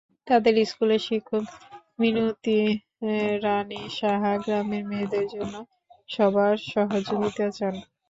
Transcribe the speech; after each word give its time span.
তাদের 0.27 0.53
স্কুলের 0.65 1.01
শিক্ষক 1.07 1.45
মিনতি 1.99 2.59
রানী 3.43 3.81
সাহা 3.97 4.33
গ্রামের 4.43 4.83
মেয়েদের 4.89 5.25
জন্য 5.33 5.55
সবার 6.09 6.53
সহযোগিতা 6.69 7.47
চান। 7.57 7.75